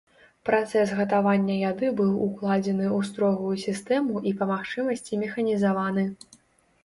Працэс 0.49 0.91
гатавання 0.99 1.57
яды 1.71 1.87
быў 1.99 2.15
укладзены 2.27 2.87
ў 2.87 2.99
строгую 3.09 3.53
сістэму 3.65 4.15
і 4.29 4.33
па 4.39 4.47
магчымасці 4.53 5.19
механізаваны. 5.25 6.03